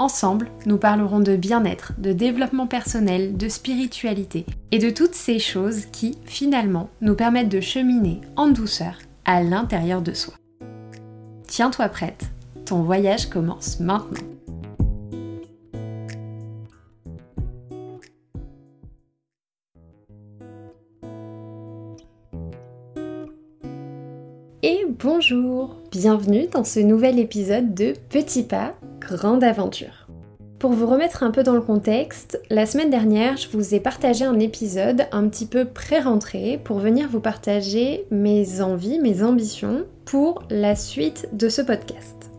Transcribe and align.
Ensemble, 0.00 0.48
nous 0.64 0.78
parlerons 0.78 1.18
de 1.18 1.34
bien-être, 1.34 1.92
de 1.98 2.12
développement 2.12 2.68
personnel, 2.68 3.36
de 3.36 3.48
spiritualité 3.48 4.46
et 4.70 4.78
de 4.78 4.90
toutes 4.90 5.16
ces 5.16 5.40
choses 5.40 5.86
qui, 5.86 6.16
finalement, 6.24 6.88
nous 7.00 7.16
permettent 7.16 7.48
de 7.48 7.60
cheminer 7.60 8.20
en 8.36 8.46
douceur 8.46 9.00
à 9.24 9.42
l'intérieur 9.42 10.00
de 10.00 10.12
soi. 10.12 10.34
Tiens-toi 11.48 11.88
prête, 11.88 12.26
ton 12.64 12.82
voyage 12.82 13.28
commence 13.28 13.80
maintenant. 13.80 14.20
Et 24.62 24.86
bonjour, 24.86 25.74
bienvenue 25.90 26.46
dans 26.46 26.62
ce 26.62 26.78
nouvel 26.78 27.18
épisode 27.18 27.74
de 27.74 27.94
Petit 28.10 28.44
pas, 28.44 28.74
grande 29.00 29.44
aventure. 29.44 30.08
Pour 30.58 30.72
vous 30.72 30.86
remettre 30.86 31.22
un 31.22 31.30
peu 31.30 31.44
dans 31.44 31.54
le 31.54 31.60
contexte, 31.60 32.40
la 32.50 32.66
semaine 32.66 32.90
dernière, 32.90 33.36
je 33.36 33.48
vous 33.48 33.74
ai 33.74 33.80
partagé 33.80 34.24
un 34.24 34.40
épisode 34.40 35.06
un 35.12 35.28
petit 35.28 35.46
peu 35.46 35.64
pré-rentré 35.64 36.60
pour 36.64 36.78
venir 36.78 37.08
vous 37.08 37.20
partager 37.20 38.06
mes 38.10 38.60
envies, 38.60 38.98
mes 38.98 39.22
ambitions 39.22 39.84
pour 40.04 40.42
la 40.50 40.74
suite 40.74 41.28
de 41.32 41.48
ce 41.48 41.62
podcast. 41.62 42.32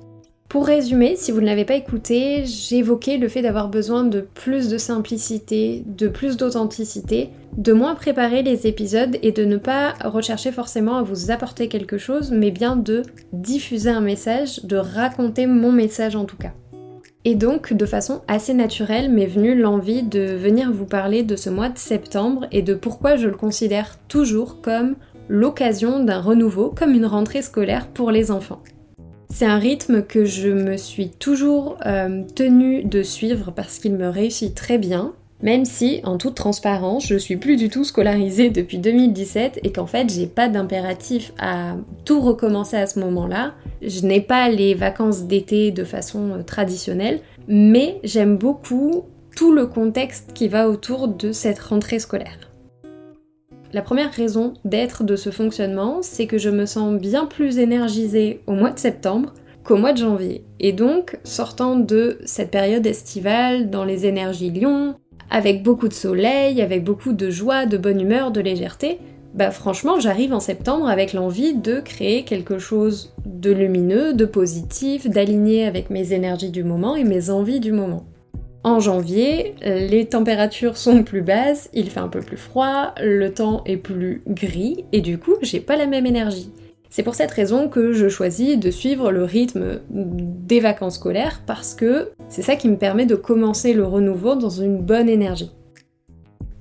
Pour 0.49 0.65
résumer, 0.65 1.15
si 1.15 1.31
vous 1.31 1.41
ne 1.41 1.45
l'avez 1.45 1.63
pas 1.63 1.75
écouté, 1.75 2.43
j'évoquais 2.43 3.17
le 3.17 3.27
fait 3.27 3.43
d'avoir 3.43 3.69
besoin 3.69 4.03
de 4.03 4.21
plus 4.21 4.67
de 4.67 4.79
simplicité, 4.79 5.83
de 5.85 6.07
plus 6.07 6.37
d'authenticité, 6.37 7.29
de 7.55 7.71
moins 7.71 7.93
préparer 7.93 8.41
les 8.41 8.65
épisodes 8.65 9.19
et 9.21 9.31
de 9.31 9.45
ne 9.45 9.57
pas 9.57 9.93
rechercher 10.03 10.51
forcément 10.51 10.97
à 10.97 11.03
vous 11.03 11.29
apporter 11.29 11.67
quelque 11.67 11.99
chose, 11.99 12.31
mais 12.31 12.49
bien 12.49 12.75
de 12.75 13.03
diffuser 13.31 13.91
un 13.91 14.01
message, 14.01 14.65
de 14.65 14.77
raconter 14.77 15.45
mon 15.45 15.71
message 15.71 16.15
en 16.15 16.25
tout 16.25 16.37
cas. 16.37 16.53
Et 17.25 17.35
donc, 17.35 17.71
de 17.71 17.85
façon 17.85 18.21
assez 18.27 18.55
naturelle, 18.55 19.11
m'est 19.11 19.27
venue 19.27 19.53
l'envie 19.53 20.01
de 20.01 20.35
venir 20.35 20.71
vous 20.71 20.85
parler 20.85 21.21
de 21.21 21.35
ce 21.35 21.51
mois 21.51 21.69
de 21.69 21.77
septembre 21.77 22.47
et 22.51 22.63
de 22.63 22.73
pourquoi 22.73 23.17
je 23.17 23.27
le 23.27 23.35
considère 23.35 23.99
toujours 24.07 24.61
comme 24.61 24.95
l'occasion 25.27 26.03
d'un 26.03 26.21
renouveau, 26.21 26.73
comme 26.75 26.95
une 26.95 27.05
rentrée 27.05 27.43
scolaire 27.43 27.87
pour 27.89 28.09
les 28.09 28.31
enfants. 28.31 28.63
C'est 29.31 29.45
un 29.45 29.59
rythme 29.59 30.01
que 30.01 30.25
je 30.25 30.49
me 30.49 30.75
suis 30.75 31.09
toujours 31.09 31.77
euh, 31.85 32.23
tenue 32.35 32.83
de 32.83 33.03
suivre 33.03 33.51
parce 33.55 33.79
qu'il 33.79 33.93
me 33.93 34.07
réussit 34.09 34.55
très 34.55 34.77
bien, 34.77 35.13
même 35.41 35.65
si, 35.65 36.01
en 36.03 36.17
toute 36.17 36.35
transparence, 36.35 37.07
je 37.07 37.15
suis 37.15 37.37
plus 37.37 37.55
du 37.55 37.69
tout 37.69 37.83
scolarisée 37.83 38.49
depuis 38.49 38.79
2017 38.79 39.59
et 39.63 39.71
qu'en 39.71 39.85
fait, 39.85 40.11
j'ai 40.11 40.27
pas 40.27 40.49
d'impératif 40.49 41.31
à 41.37 41.75
tout 42.05 42.21
recommencer 42.21 42.75
à 42.75 42.87
ce 42.87 42.99
moment-là. 42.99 43.53
Je 43.81 44.01
n'ai 44.01 44.19
pas 44.19 44.49
les 44.49 44.73
vacances 44.73 45.23
d'été 45.23 45.71
de 45.71 45.83
façon 45.83 46.31
euh, 46.31 46.43
traditionnelle, 46.43 47.21
mais 47.47 47.99
j'aime 48.03 48.35
beaucoup 48.35 49.05
tout 49.35 49.53
le 49.53 49.67
contexte 49.67 50.33
qui 50.33 50.47
va 50.47 50.67
autour 50.67 51.07
de 51.07 51.31
cette 51.31 51.59
rentrée 51.59 51.99
scolaire. 51.99 52.48
La 53.71 53.83
première 53.83 54.11
raison 54.11 54.55
d'être 54.65 55.03
de 55.03 55.15
ce 55.15 55.29
fonctionnement, 55.29 55.99
c'est 56.01 56.25
que 56.25 56.39
je 56.39 56.49
me 56.49 56.65
sens 56.65 56.99
bien 56.99 57.25
plus 57.25 57.59
énergisée 57.59 58.41
au 58.47 58.53
mois 58.53 58.71
de 58.71 58.79
septembre 58.79 59.33
qu'au 59.63 59.77
mois 59.77 59.93
de 59.93 59.99
janvier. 59.99 60.43
Et 60.59 60.73
donc, 60.73 61.19
sortant 61.23 61.75
de 61.75 62.17
cette 62.25 62.49
période 62.49 62.87
estivale 62.87 63.69
dans 63.69 63.85
les 63.85 64.07
énergies 64.07 64.49
lion, 64.49 64.95
avec 65.29 65.61
beaucoup 65.61 65.87
de 65.87 65.93
soleil, 65.93 66.63
avec 66.63 66.83
beaucoup 66.83 67.13
de 67.13 67.29
joie, 67.29 67.67
de 67.67 67.77
bonne 67.77 68.01
humeur, 68.01 68.31
de 68.31 68.41
légèreté, 68.41 68.97
bah 69.35 69.51
franchement, 69.51 69.99
j'arrive 69.99 70.33
en 70.33 70.39
septembre 70.39 70.89
avec 70.89 71.13
l'envie 71.13 71.53
de 71.53 71.79
créer 71.79 72.23
quelque 72.23 72.57
chose 72.57 73.13
de 73.27 73.51
lumineux, 73.51 74.13
de 74.15 74.25
positif, 74.25 75.07
d'aligner 75.07 75.67
avec 75.67 75.91
mes 75.91 76.13
énergies 76.13 76.49
du 76.49 76.63
moment 76.63 76.95
et 76.95 77.03
mes 77.03 77.29
envies 77.29 77.59
du 77.59 77.71
moment. 77.71 78.05
En 78.63 78.79
janvier, 78.79 79.55
les 79.61 80.05
températures 80.05 80.75
sont 80.75 81.03
plus 81.03 81.21
basses, 81.21 81.69
il 81.73 81.89
fait 81.89 82.01
un 82.01 82.09
peu 82.09 82.19
plus 82.19 82.37
froid, 82.37 82.93
le 83.01 83.33
temps 83.33 83.63
est 83.65 83.77
plus 83.77 84.21
gris 84.27 84.83
et 84.91 84.99
du 84.99 85.17
coup, 85.17 85.35
j'ai 85.41 85.61
pas 85.61 85.77
la 85.77 85.87
même 85.87 86.05
énergie. 86.05 86.51
C'est 86.89 87.03
pour 87.03 87.15
cette 87.15 87.31
raison 87.31 87.69
que 87.69 87.93
je 87.93 88.09
choisis 88.09 88.59
de 88.59 88.71
suivre 88.71 89.11
le 89.11 89.23
rythme 89.23 89.79
des 89.89 90.59
vacances 90.59 90.95
scolaires 90.95 91.41
parce 91.45 91.75
que 91.75 92.09
c'est 92.27 92.41
ça 92.41 92.55
qui 92.55 92.67
me 92.67 92.77
permet 92.77 93.05
de 93.05 93.15
commencer 93.15 93.73
le 93.73 93.85
renouveau 93.85 94.35
dans 94.35 94.49
une 94.49 94.81
bonne 94.81 95.07
énergie. 95.07 95.51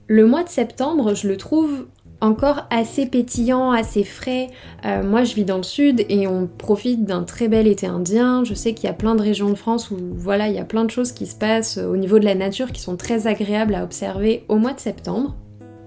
Le 0.07 0.27
mois 0.27 0.45
de 0.45 0.49
septembre, 0.49 1.15
je 1.15 1.29
le 1.29 1.37
trouve 1.37 1.87
encore 2.21 2.67
assez 2.71 3.07
pétillant, 3.07 3.71
assez 3.71 4.05
frais. 4.05 4.49
Euh, 4.85 5.03
moi 5.03 5.25
je 5.25 5.35
vis 5.35 5.45
dans 5.45 5.57
le 5.57 5.63
sud 5.63 6.05
et 6.09 6.27
on 6.27 6.47
profite 6.47 7.05
d'un 7.05 7.23
très 7.23 7.49
bel 7.49 7.67
été 7.67 7.87
indien. 7.87 8.45
Je 8.45 8.55
sais 8.55 8.75
qu'il 8.75 8.87
y 8.87 8.91
a 8.91 8.95
plein 8.95 9.15
de 9.15 9.23
régions 9.23 9.51
de 9.51 9.55
France 9.55 9.91
où 9.91 9.97
voilà, 10.15 10.49
il 10.49 10.55
y 10.55 10.59
a 10.59 10.65
plein 10.65 10.85
de 10.85 10.91
choses 10.91 11.13
qui 11.13 11.27
se 11.27 11.37
passent 11.37 11.79
au 11.79 11.97
niveau 11.97 12.19
de 12.19 12.25
la 12.25 12.35
nature 12.35 12.73
qui 12.73 12.81
sont 12.81 12.97
très 12.97 13.27
agréables 13.27 13.75
à 13.75 13.85
observer 13.85 14.45
au 14.49 14.57
mois 14.57 14.73
de 14.73 14.81
septembre. 14.81 15.35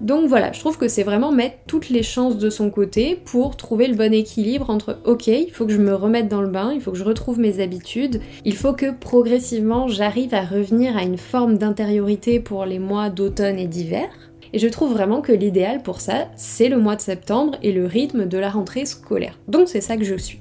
Donc 0.02 0.28
voilà, 0.28 0.52
je 0.52 0.60
trouve 0.60 0.80
que 0.80 0.88
c'est 0.88 1.04
vraiment 1.04 1.32
mettre 1.32 1.58
toutes 1.68 1.90
les 1.90 2.02
chances 2.02 2.40
de 2.40 2.50
son 2.50 2.72
côté 2.72 3.22
pour 3.24 3.56
trouver 3.56 3.86
le 3.86 3.94
bon 3.94 4.12
équilibre 4.12 4.72
entre 4.72 4.98
ok, 5.06 5.28
il 5.28 5.52
faut 5.52 5.68
que 5.68 5.72
je 5.72 5.78
me 5.78 5.94
remette 5.94 6.28
dans 6.28 6.42
le 6.42 6.50
bain, 6.50 6.72
il 6.74 6.82
faut 6.82 6.92
que 6.92 6.98
je 6.98 7.04
retrouve 7.04 7.40
mes 7.40 7.62
habitudes, 7.62 8.20
il 8.44 8.56
faut 8.56 8.74
que 8.74 8.92
progressivement 8.92 9.88
j'arrive 9.88 10.34
à 10.34 10.42
revenir 10.42 10.98
à 10.98 11.04
une 11.04 11.20
forme 11.20 11.60
d'intériorité 11.60 12.40
pour 12.40 12.66
les 12.66 12.80
mois 12.80 13.12
d'automne 13.12 13.60
et 13.60 13.68
d'hiver 13.68 14.10
et 14.54 14.60
je 14.60 14.68
trouve 14.68 14.94
vraiment 14.94 15.22
que 15.22 15.32
l'idéal 15.32 15.82
pour 15.82 16.02
ça, 16.02 16.28
c'est 16.36 16.70
le 16.70 16.78
mois 16.78 16.96
de 16.96 17.02
septembre 17.02 17.58
et 17.64 17.72
le 17.72 17.86
rythme 17.86 18.26
de 18.26 18.38
la 18.38 18.50
rentrée 18.50 18.86
scolaire. 18.86 19.38
Donc 19.48 19.68
c'est 19.68 19.82
ça 19.82 19.98
que 19.98 20.04
je 20.04 20.16
suis. 20.16 20.40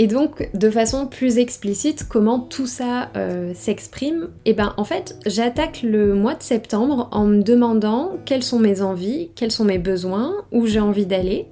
Et 0.00 0.06
donc, 0.06 0.48
de 0.54 0.70
façon 0.70 1.08
plus 1.08 1.38
explicite, 1.38 2.06
comment 2.08 2.38
tout 2.38 2.68
ça 2.68 3.10
euh, 3.16 3.52
s'exprime? 3.52 4.28
Eh 4.44 4.52
ben, 4.52 4.72
en 4.76 4.84
fait, 4.84 5.18
j'attaque 5.26 5.82
le 5.82 6.14
mois 6.14 6.36
de 6.36 6.42
septembre 6.44 7.08
en 7.10 7.24
me 7.24 7.42
demandant 7.42 8.12
quelles 8.24 8.44
sont 8.44 8.60
mes 8.60 8.80
envies, 8.80 9.30
quels 9.34 9.50
sont 9.50 9.64
mes 9.64 9.78
besoins, 9.78 10.36
où 10.52 10.66
j'ai 10.66 10.78
envie 10.78 11.04
d'aller, 11.04 11.46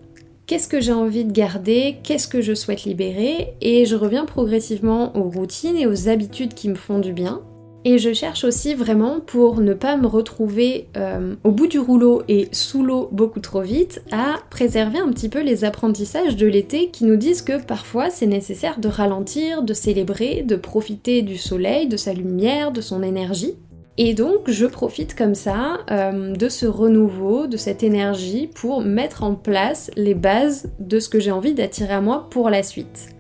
qu'est-ce 0.46 0.68
que 0.68 0.80
j'ai 0.80 0.92
envie 0.92 1.24
de 1.24 1.32
garder, 1.32 1.96
qu'est-ce 2.04 2.28
que 2.28 2.40
je 2.40 2.54
souhaite 2.54 2.84
libérer, 2.84 3.54
et 3.60 3.84
je 3.84 3.96
reviens 3.96 4.26
progressivement 4.26 5.16
aux 5.16 5.28
routines 5.28 5.76
et 5.76 5.88
aux 5.88 6.08
habitudes 6.08 6.54
qui 6.54 6.68
me 6.68 6.76
font 6.76 7.00
du 7.00 7.12
bien, 7.12 7.42
et 7.86 7.98
je 7.98 8.12
cherche 8.12 8.42
aussi 8.42 8.74
vraiment 8.74 9.20
pour 9.20 9.60
ne 9.60 9.72
pas 9.72 9.96
me 9.96 10.08
retrouver 10.08 10.88
euh, 10.96 11.36
au 11.44 11.52
bout 11.52 11.68
du 11.68 11.78
rouleau 11.78 12.24
et 12.26 12.48
sous 12.50 12.82
l'eau 12.82 13.08
beaucoup 13.12 13.38
trop 13.38 13.60
vite 13.60 14.02
à 14.10 14.40
préserver 14.50 14.98
un 14.98 15.12
petit 15.12 15.28
peu 15.28 15.40
les 15.40 15.64
apprentissages 15.64 16.34
de 16.34 16.48
l'été 16.48 16.90
qui 16.90 17.04
nous 17.04 17.14
disent 17.14 17.42
que 17.42 17.62
parfois 17.62 18.10
c'est 18.10 18.26
nécessaire 18.26 18.80
de 18.80 18.88
ralentir, 18.88 19.62
de 19.62 19.72
célébrer, 19.72 20.42
de 20.42 20.56
profiter 20.56 21.22
du 21.22 21.36
soleil, 21.36 21.86
de 21.86 21.96
sa 21.96 22.12
lumière, 22.12 22.72
de 22.72 22.80
son 22.80 23.04
énergie. 23.04 23.54
Et 23.98 24.14
donc 24.14 24.50
je 24.50 24.66
profite 24.66 25.14
comme 25.14 25.36
ça 25.36 25.78
euh, 25.92 26.34
de 26.34 26.48
ce 26.48 26.66
renouveau, 26.66 27.46
de 27.46 27.56
cette 27.56 27.84
énergie 27.84 28.50
pour 28.52 28.80
mettre 28.80 29.22
en 29.22 29.36
place 29.36 29.92
les 29.94 30.14
bases 30.14 30.72
de 30.80 30.98
ce 30.98 31.08
que 31.08 31.20
j'ai 31.20 31.30
envie 31.30 31.54
d'attirer 31.54 31.94
à 31.94 32.00
moi 32.00 32.26
pour 32.30 32.50
la 32.50 32.64
suite. 32.64 33.15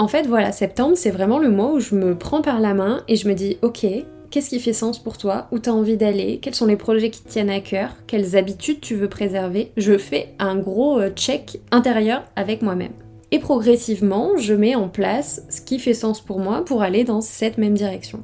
En 0.00 0.08
fait, 0.08 0.26
voilà, 0.26 0.50
septembre, 0.50 0.96
c'est 0.96 1.10
vraiment 1.10 1.38
le 1.38 1.50
mois 1.50 1.74
où 1.74 1.78
je 1.78 1.94
me 1.94 2.14
prends 2.14 2.40
par 2.40 2.58
la 2.58 2.72
main 2.72 3.02
et 3.06 3.16
je 3.16 3.28
me 3.28 3.34
dis, 3.34 3.58
ok, 3.60 3.86
qu'est-ce 4.30 4.48
qui 4.48 4.58
fait 4.58 4.72
sens 4.72 4.98
pour 4.98 5.18
toi? 5.18 5.46
Où 5.52 5.58
t'as 5.58 5.72
envie 5.72 5.98
d'aller? 5.98 6.38
Quels 6.40 6.54
sont 6.54 6.64
les 6.64 6.76
projets 6.78 7.10
qui 7.10 7.22
te 7.22 7.28
tiennent 7.28 7.50
à 7.50 7.60
cœur? 7.60 7.90
Quelles 8.06 8.34
habitudes 8.34 8.80
tu 8.80 8.94
veux 8.94 9.10
préserver? 9.10 9.72
Je 9.76 9.98
fais 9.98 10.32
un 10.38 10.56
gros 10.56 10.98
euh, 10.98 11.10
check 11.10 11.60
intérieur 11.70 12.24
avec 12.34 12.62
moi-même. 12.62 12.94
Et 13.30 13.40
progressivement, 13.40 14.38
je 14.38 14.54
mets 14.54 14.74
en 14.74 14.88
place 14.88 15.42
ce 15.50 15.60
qui 15.60 15.78
fait 15.78 15.92
sens 15.92 16.22
pour 16.22 16.38
moi 16.38 16.64
pour 16.64 16.80
aller 16.80 17.04
dans 17.04 17.20
cette 17.20 17.58
même 17.58 17.74
direction. 17.74 18.20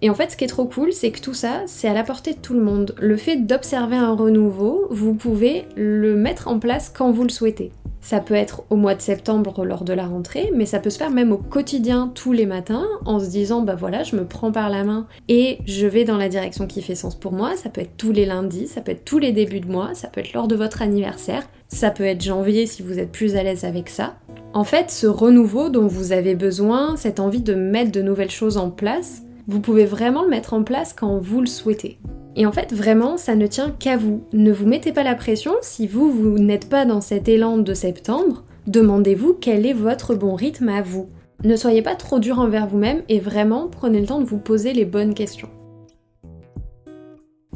Et 0.00 0.08
en 0.08 0.14
fait, 0.14 0.30
ce 0.30 0.36
qui 0.38 0.44
est 0.44 0.48
trop 0.48 0.64
cool, 0.64 0.94
c'est 0.94 1.10
que 1.10 1.20
tout 1.20 1.34
ça, 1.34 1.60
c'est 1.66 1.88
à 1.88 1.92
la 1.92 2.04
portée 2.04 2.32
de 2.32 2.38
tout 2.38 2.54
le 2.54 2.62
monde. 2.62 2.94
Le 2.98 3.18
fait 3.18 3.36
d'observer 3.36 3.96
un 3.96 4.14
renouveau, 4.14 4.86
vous 4.90 5.12
pouvez 5.12 5.66
le 5.76 6.16
mettre 6.16 6.48
en 6.48 6.58
place 6.58 6.88
quand 6.88 7.10
vous 7.10 7.24
le 7.24 7.28
souhaitez. 7.28 7.70
Ça 8.00 8.20
peut 8.20 8.34
être 8.34 8.62
au 8.70 8.76
mois 8.76 8.94
de 8.94 9.00
septembre 9.00 9.64
lors 9.64 9.82
de 9.82 9.92
la 9.92 10.06
rentrée, 10.06 10.52
mais 10.54 10.66
ça 10.66 10.78
peut 10.78 10.90
se 10.90 10.98
faire 10.98 11.10
même 11.10 11.32
au 11.32 11.38
quotidien 11.38 12.12
tous 12.14 12.32
les 12.32 12.46
matins 12.46 12.86
en 13.04 13.18
se 13.18 13.28
disant 13.28 13.62
bah 13.62 13.74
voilà, 13.74 14.04
je 14.04 14.14
me 14.16 14.24
prends 14.24 14.52
par 14.52 14.70
la 14.70 14.84
main 14.84 15.06
et 15.28 15.58
je 15.66 15.86
vais 15.86 16.04
dans 16.04 16.16
la 16.16 16.28
direction 16.28 16.66
qui 16.66 16.82
fait 16.82 16.94
sens 16.94 17.14
pour 17.14 17.32
moi. 17.32 17.56
Ça 17.56 17.68
peut 17.68 17.80
être 17.80 17.96
tous 17.96 18.12
les 18.12 18.26
lundis, 18.26 18.68
ça 18.68 18.80
peut 18.80 18.92
être 18.92 19.04
tous 19.04 19.18
les 19.18 19.32
débuts 19.32 19.60
de 19.60 19.70
mois, 19.70 19.94
ça 19.94 20.08
peut 20.08 20.20
être 20.20 20.32
lors 20.34 20.48
de 20.48 20.54
votre 20.54 20.82
anniversaire, 20.82 21.42
ça 21.68 21.90
peut 21.90 22.04
être 22.04 22.22
janvier 22.22 22.66
si 22.66 22.82
vous 22.82 22.98
êtes 22.98 23.10
plus 23.10 23.36
à 23.36 23.42
l'aise 23.42 23.64
avec 23.64 23.88
ça. 23.88 24.14
En 24.52 24.64
fait, 24.64 24.90
ce 24.90 25.06
renouveau 25.06 25.68
dont 25.68 25.86
vous 25.86 26.12
avez 26.12 26.34
besoin, 26.34 26.96
cette 26.96 27.20
envie 27.20 27.42
de 27.42 27.54
mettre 27.54 27.92
de 27.92 28.02
nouvelles 28.02 28.30
choses 28.30 28.56
en 28.56 28.70
place, 28.70 29.22
vous 29.48 29.60
pouvez 29.60 29.84
vraiment 29.84 30.22
le 30.22 30.30
mettre 30.30 30.54
en 30.54 30.62
place 30.62 30.92
quand 30.92 31.18
vous 31.18 31.40
le 31.40 31.46
souhaitez. 31.46 31.98
Et 32.36 32.44
en 32.44 32.52
fait, 32.52 32.72
vraiment, 32.72 33.16
ça 33.16 33.34
ne 33.34 33.46
tient 33.46 33.70
qu'à 33.70 33.96
vous. 33.96 34.22
Ne 34.32 34.52
vous 34.52 34.66
mettez 34.66 34.92
pas 34.92 35.02
la 35.02 35.14
pression 35.14 35.54
si 35.62 35.86
vous, 35.86 36.10
vous 36.10 36.38
n'êtes 36.38 36.68
pas 36.68 36.84
dans 36.84 37.00
cet 37.00 37.28
élan 37.28 37.56
de 37.56 37.74
septembre. 37.74 38.44
Demandez-vous 38.66 39.34
quel 39.40 39.64
est 39.64 39.72
votre 39.72 40.14
bon 40.14 40.34
rythme 40.34 40.68
à 40.68 40.82
vous. 40.82 41.08
Ne 41.44 41.56
soyez 41.56 41.82
pas 41.82 41.94
trop 41.94 42.18
dur 42.18 42.38
envers 42.38 42.66
vous-même 42.66 43.02
et 43.08 43.20
vraiment 43.20 43.68
prenez 43.68 44.00
le 44.00 44.06
temps 44.06 44.20
de 44.20 44.26
vous 44.26 44.38
poser 44.38 44.74
les 44.74 44.84
bonnes 44.84 45.14
questions. 45.14 45.48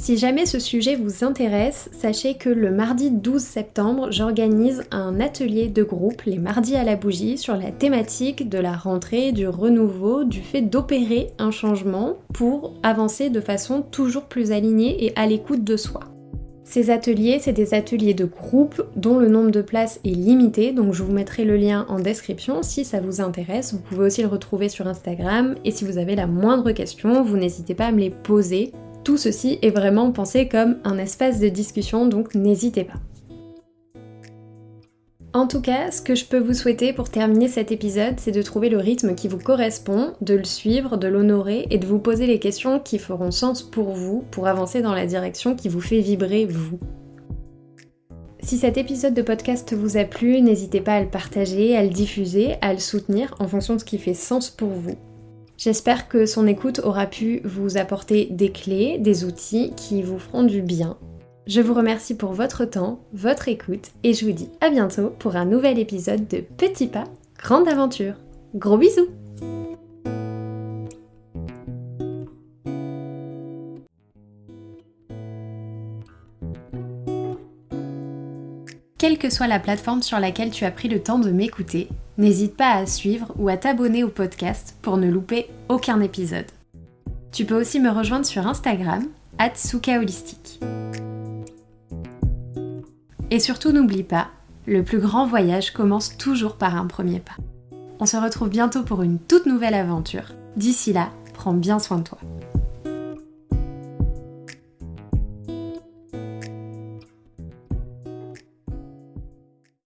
Si 0.00 0.16
jamais 0.16 0.46
ce 0.46 0.58
sujet 0.58 0.96
vous 0.96 1.26
intéresse, 1.26 1.90
sachez 1.92 2.32
que 2.32 2.48
le 2.48 2.70
mardi 2.70 3.10
12 3.10 3.42
septembre, 3.42 4.10
j'organise 4.10 4.82
un 4.90 5.20
atelier 5.20 5.68
de 5.68 5.82
groupe, 5.82 6.22
les 6.22 6.38
mardis 6.38 6.74
à 6.74 6.84
la 6.84 6.96
bougie, 6.96 7.36
sur 7.36 7.54
la 7.54 7.70
thématique 7.70 8.48
de 8.48 8.56
la 8.56 8.72
rentrée, 8.72 9.32
du 9.32 9.46
renouveau, 9.46 10.24
du 10.24 10.40
fait 10.40 10.62
d'opérer 10.62 11.32
un 11.38 11.50
changement 11.50 12.16
pour 12.32 12.72
avancer 12.82 13.28
de 13.28 13.42
façon 13.42 13.82
toujours 13.82 14.24
plus 14.24 14.52
alignée 14.52 15.04
et 15.04 15.12
à 15.16 15.26
l'écoute 15.26 15.64
de 15.64 15.76
soi. 15.76 16.00
Ces 16.64 16.88
ateliers, 16.88 17.38
c'est 17.38 17.52
des 17.52 17.74
ateliers 17.74 18.14
de 18.14 18.24
groupe 18.24 18.82
dont 18.96 19.18
le 19.18 19.28
nombre 19.28 19.50
de 19.50 19.60
places 19.60 20.00
est 20.06 20.14
limité, 20.14 20.72
donc 20.72 20.94
je 20.94 21.02
vous 21.02 21.12
mettrai 21.12 21.44
le 21.44 21.58
lien 21.58 21.84
en 21.90 22.00
description 22.00 22.62
si 22.62 22.86
ça 22.86 23.00
vous 23.00 23.20
intéresse. 23.20 23.74
Vous 23.74 23.80
pouvez 23.80 24.06
aussi 24.06 24.22
le 24.22 24.28
retrouver 24.28 24.70
sur 24.70 24.86
Instagram 24.86 25.56
et 25.66 25.72
si 25.72 25.84
vous 25.84 25.98
avez 25.98 26.16
la 26.16 26.26
moindre 26.26 26.72
question, 26.72 27.22
vous 27.22 27.36
n'hésitez 27.36 27.74
pas 27.74 27.88
à 27.88 27.92
me 27.92 28.00
les 28.00 28.10
poser. 28.10 28.72
Tout 29.04 29.16
ceci 29.16 29.58
est 29.62 29.70
vraiment 29.70 30.12
pensé 30.12 30.48
comme 30.48 30.76
un 30.84 30.98
espace 30.98 31.40
de 31.40 31.48
discussion, 31.48 32.06
donc 32.06 32.34
n'hésitez 32.34 32.84
pas. 32.84 33.00
En 35.32 35.46
tout 35.46 35.60
cas, 35.60 35.92
ce 35.92 36.02
que 36.02 36.16
je 36.16 36.24
peux 36.24 36.40
vous 36.40 36.54
souhaiter 36.54 36.92
pour 36.92 37.08
terminer 37.08 37.46
cet 37.46 37.70
épisode, 37.70 38.18
c'est 38.18 38.32
de 38.32 38.42
trouver 38.42 38.68
le 38.68 38.78
rythme 38.78 39.14
qui 39.14 39.28
vous 39.28 39.38
correspond, 39.38 40.12
de 40.20 40.34
le 40.34 40.44
suivre, 40.44 40.96
de 40.96 41.06
l'honorer 41.06 41.68
et 41.70 41.78
de 41.78 41.86
vous 41.86 42.00
poser 42.00 42.26
les 42.26 42.40
questions 42.40 42.80
qui 42.80 42.98
feront 42.98 43.30
sens 43.30 43.62
pour 43.62 43.92
vous, 43.92 44.24
pour 44.32 44.48
avancer 44.48 44.82
dans 44.82 44.92
la 44.92 45.06
direction 45.06 45.54
qui 45.54 45.68
vous 45.68 45.80
fait 45.80 46.00
vibrer 46.00 46.46
vous. 46.46 46.80
Si 48.42 48.58
cet 48.58 48.76
épisode 48.76 49.14
de 49.14 49.22
podcast 49.22 49.72
vous 49.72 49.96
a 49.96 50.04
plu, 50.04 50.40
n'hésitez 50.40 50.80
pas 50.80 50.94
à 50.94 51.00
le 51.00 51.08
partager, 51.08 51.76
à 51.76 51.84
le 51.84 51.90
diffuser, 51.90 52.56
à 52.60 52.72
le 52.72 52.80
soutenir 52.80 53.34
en 53.38 53.46
fonction 53.46 53.74
de 53.74 53.78
ce 53.78 53.84
qui 53.84 53.98
fait 53.98 54.14
sens 54.14 54.50
pour 54.50 54.70
vous. 54.70 54.96
J'espère 55.62 56.08
que 56.08 56.24
son 56.24 56.46
écoute 56.46 56.80
aura 56.84 57.04
pu 57.04 57.42
vous 57.44 57.76
apporter 57.76 58.28
des 58.30 58.50
clés, 58.50 58.96
des 58.96 59.26
outils 59.26 59.74
qui 59.76 60.00
vous 60.00 60.18
feront 60.18 60.42
du 60.42 60.62
bien. 60.62 60.96
Je 61.46 61.60
vous 61.60 61.74
remercie 61.74 62.16
pour 62.16 62.32
votre 62.32 62.64
temps, 62.64 63.00
votre 63.12 63.46
écoute 63.46 63.90
et 64.02 64.14
je 64.14 64.24
vous 64.24 64.32
dis 64.32 64.48
à 64.62 64.70
bientôt 64.70 65.10
pour 65.18 65.36
un 65.36 65.44
nouvel 65.44 65.78
épisode 65.78 66.26
de 66.28 66.38
Petit 66.38 66.86
Pas, 66.86 67.04
Grande 67.36 67.68
Aventure. 67.68 68.14
Gros 68.54 68.78
bisous 68.78 69.08
Quelle 78.96 79.18
que 79.18 79.28
soit 79.28 79.46
la 79.46 79.60
plateforme 79.60 80.00
sur 80.00 80.20
laquelle 80.20 80.52
tu 80.52 80.64
as 80.64 80.70
pris 80.70 80.88
le 80.88 81.02
temps 81.02 81.18
de 81.18 81.30
m'écouter, 81.30 81.88
n'hésite 82.20 82.54
pas 82.54 82.72
à 82.74 82.86
suivre 82.86 83.32
ou 83.38 83.48
à 83.48 83.56
t'abonner 83.56 84.04
au 84.04 84.08
podcast 84.08 84.76
pour 84.82 84.98
ne 84.98 85.10
louper 85.10 85.46
aucun 85.68 86.00
épisode. 86.00 86.44
Tu 87.32 87.46
peux 87.46 87.58
aussi 87.58 87.80
me 87.80 87.90
rejoindre 87.90 88.26
sur 88.26 88.46
Instagram, 88.46 89.06
@sukaholistique. 89.54 90.60
Et 93.30 93.40
surtout 93.40 93.72
n'oublie 93.72 94.02
pas, 94.02 94.28
le 94.66 94.82
plus 94.82 94.98
grand 94.98 95.26
voyage 95.26 95.72
commence 95.72 96.16
toujours 96.18 96.56
par 96.56 96.76
un 96.76 96.86
premier 96.86 97.20
pas. 97.20 97.36
On 98.00 98.06
se 98.06 98.18
retrouve 98.18 98.50
bientôt 98.50 98.82
pour 98.82 99.02
une 99.02 99.18
toute 99.18 99.46
nouvelle 99.46 99.74
aventure. 99.74 100.34
D'ici 100.56 100.92
là, 100.92 101.08
prends 101.32 101.54
bien 101.54 101.78
soin 101.78 101.98
de 101.98 102.04
toi. 102.04 102.18